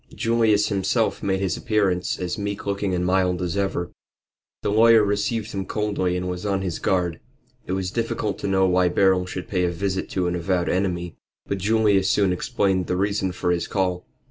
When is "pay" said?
9.47-9.63